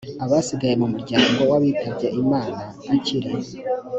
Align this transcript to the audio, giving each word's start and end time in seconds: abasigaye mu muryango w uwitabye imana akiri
abasigaye 0.23 0.73
mu 0.81 0.87
muryango 0.93 1.39
w 1.49 1.53
uwitabye 1.57 2.07
imana 2.21 2.59
akiri 2.93 3.31